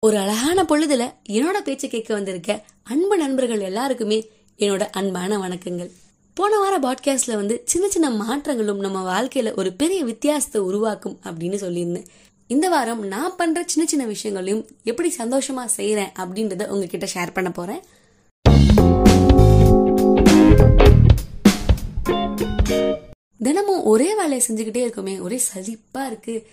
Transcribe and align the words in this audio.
ஒரு 0.00 0.18
அழகான 0.18 0.62
பொழுதுல 0.62 1.12
என்னோட 1.28 1.60
பேச்சு 1.64 1.88
கேட்க 1.88 2.14
வந்திருக்க 2.14 2.64
அன்பு 2.82 3.16
நண்பர்கள் 3.16 3.60
எல்லாருக்குமே 3.60 4.30
என்னோட 4.58 4.80
அன்பான 4.80 5.38
வணக்கங்கள். 5.38 5.90
போன 6.34 6.58
வார 6.58 6.78
பாட்காஸ்ட்ல 6.78 7.34
வந்து 7.34 7.62
சின்ன 7.64 7.88
சின்ன 7.88 8.10
மாற்றங்களும் 8.10 8.80
நம்ம 8.80 9.00
வாழ்க்கையில 9.12 9.56
ஒரு 9.56 9.72
பெரிய 9.72 10.04
வித்தியாசத்தை 10.04 10.60
உருவாக்கும் 10.60 11.18
அப்படின்னு 11.24 11.56
சொல்லியிருந்தேன். 11.56 12.04
இந்த 12.46 12.68
வாரம் 12.68 13.06
நான் 13.06 13.36
பண்ற 13.36 13.62
சின்ன 13.66 13.88
சின்ன 13.88 14.06
விஷயங்களையும் 14.06 14.66
எப்படி 14.84 15.14
சந்தோஷமா 15.18 15.68
செய்யறேன் 15.76 16.12
அப்படின்றத 16.18 16.66
உங்ககிட்ட 16.66 17.08
ஷேர் 17.14 17.32
பண்ண 17.32 17.50
போறேன். 17.50 17.80
தினமும் 23.38 23.84
ஒரே 23.84 24.14
வேலையை 24.14 24.42
செஞ்சுக்கிட்டே 24.48 24.76
இருக்குமே 24.76 25.18
ஒரே 25.18 25.40
சலிப்பா 25.54 26.06
இருக்கு. 26.06 26.46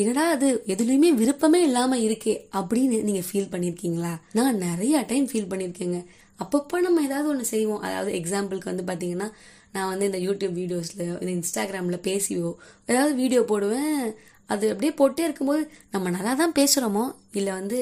என்னடா 0.00 0.24
அது? 0.30 0.48
எதுலையுமே 0.66 1.08
விருப்பமே 1.20 1.60
இல்லாம 1.62 1.96
இருக்கே 1.96 2.34
அப்படின்னு 2.58 2.96
நீங்க 3.02 3.22
ஃபீல் 3.28 3.52
பண்ணிருக்கீங்களா? 3.52 4.12
நான் 4.32 4.58
நிறைய 4.58 5.04
டைம் 5.10 5.26
ஃபீல் 5.30 5.50
பண்ணிருக்கேங்க. 5.52 5.98
அப்பப்போ 6.40 6.76
நம்ம 6.80 7.02
ஏதாவது 7.02 7.28
ஒன்று 7.28 7.44
செய்வோம். 7.44 7.80
அதாவது 7.80 8.10
எக்ஸாம்பிளுக்கு 8.18 8.70
வந்து 8.72 8.84
பார்த்தீங்கன்னா 8.90 9.28
நான் 9.72 9.88
வந்து 9.88 10.04
இந்த 10.10 10.18
யூடியூப் 10.18 10.54
வீடியோஸில் 10.60 11.02
இந்த 11.22 11.30
இன்ஸ்டாகிராமில் 11.38 11.98
பேசிவோ 12.08 12.50
ஏதாவது 12.86 13.14
வீடியோ 13.14 13.40
போடுவேன். 13.42 14.04
அது 14.46 14.66
அப்படியே 14.70 14.92
போட்டே 14.92 15.24
இருக்கும்போது 15.24 15.62
நம்ம 15.90 16.10
நல்லா 16.10 16.34
தான் 16.34 16.54
பேசுகிறோமோ 16.58 17.04
இல்லை 17.32 17.52
வந்து 17.52 17.78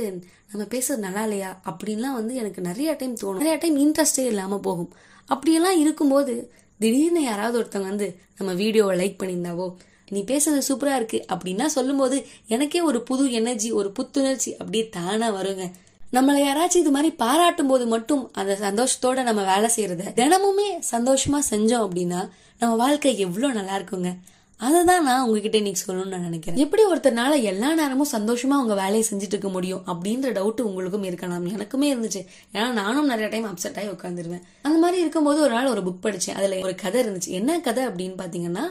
நம்ம 0.52 0.62
பேசுறது 0.74 1.04
நல்லா 1.06 1.22
இல்லையா? 1.22 1.50
அப்படின்லாம் 1.70 2.16
வந்து 2.20 2.34
எனக்கு 2.34 2.60
நிறைய 2.60 2.90
டைம் 2.92 3.14
தோணும். 3.22 3.42
நிறைய 3.42 3.58
டைம் 3.58 3.76
இன்ட்ரெஸ்டே 3.84 4.24
இல்லாமல் 4.32 4.60
போகும். 4.60 4.90
அப்படியெல்லாம் 5.28 5.78
இருக்கும்போது 5.78 6.34
திடீர்னு 6.80 7.22
யாராவது 7.22 7.56
ஒருத்தவங்க 7.60 7.92
வந்து 7.92 8.08
நம்ம 8.38 8.52
வீடியோவை 8.52 8.94
லைக் 9.00 9.20
பண்ணியிருந்தாவோ 9.20 9.66
நீ 10.10 10.20
பேசுறது 10.20 10.60
சூப்பரா 10.68 10.94
இருக்கு 10.94 11.24
அப்படின்னா 11.32 11.66
சொல்லும்போது 11.66 12.26
எனக்கே 12.46 12.80
ஒரு 12.80 13.02
புது 13.02 13.32
எனர்ஜி 13.32 13.70
ஒரு 13.72 13.90
புத்துணர்ச்சி 13.90 14.52
அப்படியே 14.52 14.88
தானா 14.88 15.34
வருங்க. 15.34 15.70
நம்மளை 16.12 16.40
யாராச்சும் 16.42 16.76
இது 16.76 16.90
மாதிரி 16.90 17.14
பாராட்டும் 17.14 17.66
போது 17.66 17.86
மட்டும் 17.86 18.32
அந்த 18.32 18.58
சந்தோஷத்தோட 18.60 19.22
நம்ம 19.22 19.42
வேலை 19.52 19.70
செய்யறத 19.76 20.12
தினமுமே 20.20 20.68
சந்தோஷமா 20.92 21.38
செஞ்சோம் 21.50 21.84
அப்படின்னா 21.86 22.28
நம்ம 22.58 22.74
வாழ்க்கை 22.76 23.18
எவ்வளவு 23.18 23.52
நல்லா 23.52 23.76
இருக்குங்க. 23.76 24.10
அதை 24.56 24.84
தான் 24.84 25.04
நான் 25.04 25.22
உங்ககிட்ட 25.26 25.56
இன்னைக்கு 25.56 25.80
சொல்லணும்னு 25.86 26.06
நான் 26.06 26.20
நினைக்கிறேன். 26.20 26.60
எப்படி 26.60 26.82
ஒருத்தனால 26.84 27.42
எல்லா 27.42 27.74
நேரமும் 27.74 28.12
சந்தோஷமா 28.12 28.56
உங்க 28.62 28.74
வேலையை 28.74 29.04
செஞ்சுட்டு 29.10 29.34
இருக்க 29.36 29.48
முடியும் 29.48 29.82
அப்படின்ற 29.86 30.30
டவுட் 30.38 30.60
உங்களுக்கும் 30.60 31.02
இருக்கலாம். 31.02 31.46
எனக்குமே 31.46 31.88
இருந்துச்சு. 31.94 32.26
ஏன்னா 32.52 32.70
நானும் 32.70 33.06
நிறைய 33.06 33.28
டைம் 33.28 33.44
அப்செட் 33.44 33.76
ஆகி 33.76 33.88
உட்காந்துருவேன் 33.88 34.42
அந்த 34.62 34.78
மாதிரி 34.78 35.00
இருக்கும்போது 35.00 35.40
ஒரு 35.40 35.50
நாள் 35.50 35.66
ஒரு 35.66 35.80
புக் 35.80 36.04
படிச்சேன். 36.06 36.34
அதுல 36.34 36.58
ஒரு 36.58 36.74
கதை 36.74 37.04
இருந்துச்சு. 37.04 37.28
என்ன 37.28 37.60
கதை 37.60 37.86
அப்படின்னு 37.86 38.16
பாத்தீங்கன்னா 38.22 38.66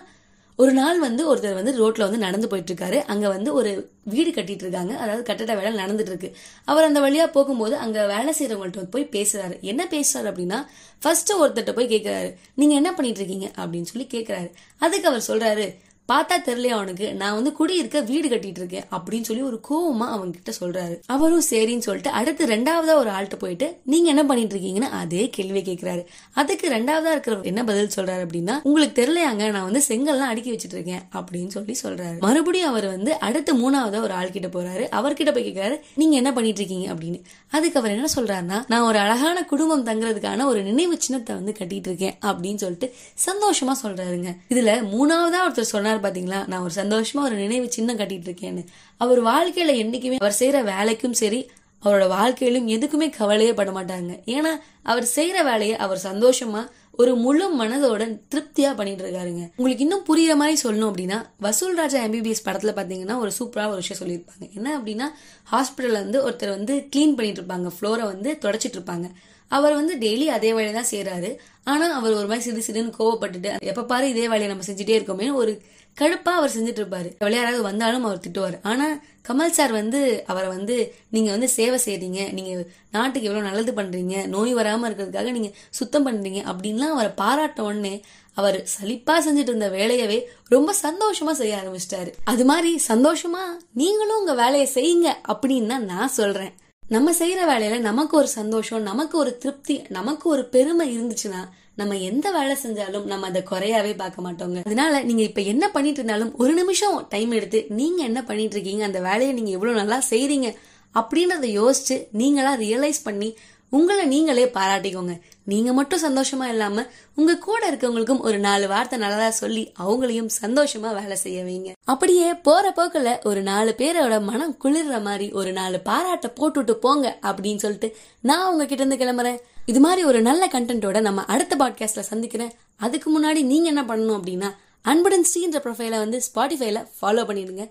ஒரு 0.55 0.71
நாள் 0.71 0.99
வந்து 0.99 1.35
ஒருத்தர் 1.35 1.53
வந்து 1.53 1.71
ரோட்ல 1.79 1.99
வந்து 1.99 2.17
நடந்து 2.17 2.47
போயிட்டு 2.47 2.73
இருக்காரு 2.73 3.03
அங்க 3.05 3.27
வந்து 3.27 3.53
ஒரு 3.53 3.91
வீடு 4.03 4.31
கட்டிட்டு 4.31 4.63
இருக்காங்க 4.63 4.97
அதாவது 4.97 5.23
கட்டட 5.23 5.55
வேலை 5.55 5.85
நடந்துட்டு 5.85 6.07
இருக்கு 6.07 6.35
அவர் 6.65 6.83
அந்த 6.83 6.99
வழியா 6.99 7.31
போகும்போது 7.31 7.75
அங்க 7.75 8.05
வேலை 8.05 8.33
செய்யறவங்கள்ட்ட 8.39 8.83
போய் 8.83 9.09
பேசுறாரு. 9.11 9.59
என்ன 9.59 9.87
பேசுறாரு 9.89 10.29
அப்படின்னா 10.31 10.65
ஃபர்ஸ்ட் 11.01 11.33
ஒருத்தர்கிட்ட 11.33 11.73
போய் 11.75 11.87
கேட்கிறாரு 11.87 12.35
நீங்க 12.55 12.75
என்ன 12.75 12.93
பண்ணிட்டு 12.93 13.19
இருக்கீங்க 13.19 13.51
அப்படின்னு 13.55 13.81
சொல்லி 13.81 14.07
கேட்கிறாரு 14.11 14.51
அதுக்கு 14.77 15.07
அவர் 15.07 15.23
சொல்றாரு 15.27 15.75
பார்த்தா 16.11 16.35
தெரியலையா 16.45 16.75
அவனுக்கு. 16.77 17.13
நான் 17.13 17.33
வந்து 17.33 17.51
குடியிருக்க 17.51 18.01
வீடு 18.01 18.27
கட்டிட்டு 18.27 18.59
இருக்கேன் 18.61 18.83
அப்படின்னு 18.91 19.27
சொல்லி 19.29 19.43
ஒரு 19.43 19.57
கோவமா 19.69 20.07
அவங்க 20.15 20.37
கிட்ட 20.37 20.51
சொல்றாரு. 20.59 20.95
அவரும் 21.05 21.45
சரின்னு 21.49 21.85
சொல்லிட்டு 21.87 22.09
அடுத்து 22.09 22.45
ரெண்டாவதா 22.45 22.95
ஒரு 22.95 23.09
ஆள்கிட்ட 23.09 23.37
போயிட்டு 23.39 23.67
நீங்க 23.85 24.09
என்ன 24.09 24.25
பண்ணிட்டு 24.25 24.55
இருக்கீங்கன்னு 24.55 24.89
அதே 25.01 25.29
கேள்வி 25.29 25.61
கேட்கிறாரு 25.61 26.03
அதுக்கு 26.33 26.67
ரெண்டாவதா 26.69 27.11
இருக்கிற 27.11 27.39
என்ன 27.41 27.63
பதில் 27.63 27.95
சொல்றாரு 27.95 28.23
அப்படின்னா 28.27 28.55
உங்களுக்கு 28.63 28.95
தெரியலையாங்க 29.01 29.51
நான் 29.51 29.67
வந்து 29.69 29.81
செங்கல்லாம் 29.87 30.31
அடுக்கி 30.33 30.51
வச்சிட்டு 30.51 30.77
இருக்கேன் 30.79 31.01
அப்படின்னு 31.13 31.47
சொல்லி 31.47 31.75
சொல்றாரு. 31.83 32.19
மறுபடியும் 32.19 32.69
அவர் 32.69 32.87
வந்து 32.87 33.19
அடுத்து 33.19 33.53
மூணாவதா 33.55 34.01
ஒரு 34.01 34.13
ஆள் 34.13 34.31
கிட்ட 34.31 34.47
போறாரு. 34.47 34.85
அவர்கிட்ட 34.99 35.33
போய் 35.33 35.47
கேட்கிறாரு 35.49 35.79
நீங்க 35.95 36.15
என்ன 36.15 36.33
பண்ணிட்டு 36.33 36.61
இருக்கீங்க 36.61 36.93
அப்படின்னு. 36.93 37.21
அதுக்கு 37.49 37.79
அவர் 37.79 37.91
என்ன 37.91 38.07
சொல்றாருன்னா 38.15 38.63
நான் 38.67 38.81
ஒரு 38.81 38.97
அழகான 38.97 39.45
குடும்பம் 39.45 39.85
தங்குறதுக்கான 39.85 40.45
ஒரு 40.45 40.63
நினைவு 40.63 41.01
சின்னத்தை 41.01 41.35
வந்து 41.35 41.55
கட்டிட்டு 41.59 41.89
இருக்கேன் 41.91 42.17
அப்படின்னு 42.21 42.55
சொல்லிட்டு 42.55 42.93
சந்தோஷமா 43.25 43.75
சொல்றாருங்க. 43.83 44.31
இதுல 44.49 44.71
மூணாவதா 44.93 45.41
ஒருத்தர் 45.47 45.73
சொன்னார் 45.73 45.94
பாத்தீங்களா? 45.99 46.47
நான் 46.47 46.61
ஒரு 46.61 46.71
சந்தோஷமா 46.75 47.19
ஒரு 47.19 47.35
நினைவு 47.35 47.71
சின்னம் 47.71 47.97
கட்டிட்டு 47.97 48.27
இருக்கேன்னு. 48.27 48.65
அவர் 48.97 49.23
வாழ்க்கையில 49.23 49.71
என்னைக்குமே 49.83 50.15
அவர் 50.15 50.35
செய்யற 50.39 50.71
வேலைக்கும் 50.71 51.11
சரி 51.11 51.49
அவரோட 51.83 52.07
வாழ்க்கையிலும் 52.07 52.67
எதுக்குமே 52.67 53.09
கவலையே 53.09 53.53
பட 53.53 53.71
மாட்டாங்க. 53.71 54.19
ஏன்னா 54.25 54.51
அவர் 54.83 55.07
செய்யற 55.15 55.43
வேலையை 55.43 55.75
அவர் 55.75 56.01
சந்தோஷமா 56.03 56.67
ஒரு 56.97 57.15
முழு 57.15 57.63
மனதோட 57.63 58.19
திருப்தியா 58.35 58.75
பண்ணிட்டு 58.75 59.03
இருக்காருங்க. 59.03 59.49
உங்களுக்கு 59.55 59.83
இன்னும் 59.83 60.05
புரியுற 60.05 60.35
மாதிரி 60.35 60.61
சொல்லணும் 60.63 60.91
அப்படின்னா 60.91 61.25
வசூல் 61.39 61.75
ராஜா 61.75 62.03
எம்பிபிஎஸ் 62.03 62.45
படத்துல 62.45 62.73
பாத்தீங்கன்னா 62.75 63.17
ஒரு 63.17 63.31
சூப்பரா 63.39 63.67
ஒரு 63.67 63.75
விஷயம் 63.75 64.03
சொல்லியிருப்பாங்க. 64.03 64.53
என்ன 64.55 64.79
அப்படின்னா 64.79 65.03
ஹாஸ்பிட்டல்ல 65.51 65.91
வந்து 65.91 66.29
ஒருத்தர் 66.29 66.49
வந்து 66.49 66.75
கிளீன் 66.95 67.15
பண்ணிட்டு 67.15 67.41
இருப்பாங்க. 67.41 67.71
ஃப்ளோரை 67.79 68.03
வந்து 68.03 68.37
தொடச்சிட்டு 68.41 68.77
இருப்பாங்க. 68.77 69.09
அவர் 69.51 69.73
வந்து 69.73 69.95
டெய்லி 69.95 70.25
அதே 70.25 70.53
வேலையை 70.53 70.73
தான் 70.77 70.91
செய்யறாரு 70.91 71.37
ஆனா 71.63 71.85
அவர் 71.93 72.13
ஒரு 72.13 72.27
மாதிரி 72.31 72.45
சிறு 72.47 72.65
சிறுன்னு 72.67 72.97
கோவப்பட்டுட்டு 72.99 73.51
எப்ப 73.71 73.83
பாரு 73.83 74.09
இதே 74.09 74.27
வேலையை 74.27 74.49
நம்ம 74.51 74.65
செஞ்சுட்டே 74.67 74.97
இருக்கோமே. 74.99 75.33
ஒரு 75.33 75.61
கடுப்பா 75.99 76.31
அவர் 76.39 76.53
செஞ்சுட்டு 76.55 76.81
இருப்பாரு 76.81 77.33
யாராவது 77.33 77.61
வந்தாலும் 77.61 78.03
அவர் 78.03 78.23
திட்டுவார். 78.25 78.55
ஆனா 78.61 78.87
கமல் 79.27 79.55
சார் 79.57 79.71
வந்து 79.71 80.23
அவரை 80.27 80.47
வந்து 80.47 80.75
நீங்க 81.09 81.29
வந்து 81.31 81.47
சேவை 81.49 81.79
செய்யறீங்க 81.85 82.33
நீங்க 82.33 82.51
நாட்டுக்கு 82.91 83.29
எவ்வளவு 83.29 83.47
நல்லது 83.47 83.71
பண்றீங்க. 83.71 84.25
நோய் 84.27 84.55
வராம 84.55 84.87
இருக்கிறதுக்காக 84.89 85.31
நீங்க 85.31 85.51
சுத்தம் 85.69 86.07
பண்றீங்க. 86.07 86.41
அப்படின்லாம் 86.51 86.93
அவரை 86.95 87.11
பாராட்ட 87.21 87.63
உடனே 87.63 88.03
அவர் 88.33 88.57
சலிப்பா 88.75 89.15
செஞ்சுட்டு 89.25 89.51
இருந்த 89.53 89.69
வேலையவே 89.69 90.19
ரொம்ப 90.47 90.73
சந்தோஷமா 90.81 91.31
செய்ய 91.31 91.61
ஆரம்பிச்சிட்டாரு. 91.61 92.11
அது 92.23 92.45
மாதிரி 92.45 92.81
சந்தோஷமா 92.87 93.43
நீங்களும் 93.73 94.19
உங்க 94.19 94.33
வேலையை 94.43 94.69
செய்யுங்க. 94.73 95.11
அப்படின்னு 95.33 95.67
தான் 95.67 95.85
நான் 95.85 96.15
சொல்றேன். 96.19 96.53
நம்ம 96.89 97.11
செய்யற 97.11 97.41
வேலையில 97.49 97.79
நமக்கு 97.79 98.17
ஒரு 98.17 98.27
சந்தோஷம் 98.27 98.81
நமக்கு 98.81 99.17
ஒரு 99.17 99.37
திருப்தி 99.37 99.81
நமக்கு 99.89 100.29
ஒரு 100.29 100.45
பெருமை 100.45 100.99
இருந்துச்சுன்னா 100.99 101.47
நம்ம 101.75 101.97
எந்த 101.97 102.31
வேலை 102.31 102.57
செஞ்சாலும் 102.63 103.03
நம்ம 103.03 103.27
அதை 103.27 103.43
குறையாவே 103.49 103.95
பார்க்க 103.97 104.31
மாட்டோங்க. 104.31 104.65
அதனால 104.65 105.01
நீங்க 105.01 105.21
இப்ப 105.21 105.41
என்ன 105.41 105.71
பண்ணிட்டு 105.71 105.99
இருந்தாலும் 105.99 106.35
ஒரு 106.37 106.53
நிமிஷம் 106.53 107.05
டைம் 107.09 107.31
எடுத்து 107.31 107.65
நீங்க 107.69 108.03
என்ன 108.03 108.23
பண்ணிட்டு 108.23 108.55
இருக்கீங்க 108.55 108.85
அந்த 108.85 108.99
வேலையை 108.99 109.33
நீங்க 109.33 109.49
எவ்வளவு 109.49 109.77
நல்லா 109.77 110.01
செய்றீங்க 110.09 110.55
அப்படின்றத 110.95 111.47
யோசிச்சு 111.61 112.07
நீங்களா 112.11 112.55
ரியலைஸ் 112.55 113.01
பண்ணி 113.03 113.37
உங்களை 113.69 114.05
நீங்களே 114.05 114.45
பாராட்டிக்கோங்க. 114.45 115.19
நீங்க 115.43 115.73
மட்டும் 115.73 116.03
சந்தோஷமா 116.03 116.43
இல்லாம 116.43 116.85
உங்க 117.15 117.37
கூட 117.37 117.71
இருக்கவங்களுக்கும் 117.71 118.19
ஒரு 118.19 118.39
நாலு 118.39 118.67
வார்த்தை 118.67 118.99
நல்லதா 118.99 119.29
சொல்லி 119.29 119.71
அவங்களையும் 119.79 120.29
சந்தோஷமா 120.41 120.93
வேலை 120.93 121.15
செய்ய 121.15 121.43
வைங்க. 121.43 121.71
அப்படியே 121.83 122.33
போற 122.33 122.73
போக்குல 122.75 123.25
ஒரு 123.25 123.41
நாலு 123.41 123.75
பேரோட 123.77 124.21
மனம் 124.21 124.57
குளிர்ற 124.63 125.01
மாதிரி 125.01 125.31
ஒரு 125.31 125.51
நாலு 125.51 125.79
பாராட்ட 125.79 126.33
போட்டுட்டு 126.39 126.71
போங்க 126.71 127.17
அப்படின்னு 127.21 127.55
சொல்லிட்டு 127.55 127.95
நான் 128.21 128.51
உங்ககிட்ட 128.51 128.83
இருந்து 128.83 129.05
கிளம்புறேன். 129.05 129.39
இது 129.65 129.79
மாதிரி 129.79 130.03
ஒரு 130.03 130.21
நல்ல 130.21 130.47
கண்டென்ட்டோட 130.47 131.01
நம்ம 131.01 131.25
அடுத்த 131.25 131.55
பாட்காஸ்ட்ல 131.59 131.99
சந்திக்கிறேன். 131.99 132.51
அதுக்கு 132.77 133.09
முன்னாடி 133.11 133.43
நீங்க 133.43 133.67
என்ன 133.67 133.83
பண்ணணும் 133.83 134.19
அப்படின்னா 134.19 134.51
அன்புடன் 134.81 135.25
ஸ்ரீன்ற 135.33 135.57
ப்ரொஃபைல 135.65 135.89
வந்து 135.89 136.21
ஸ்பாட்டிஃபைல 136.27 136.87
ஃபாலோ 137.01 137.23
பண்ணிடுங்க. 137.29 137.69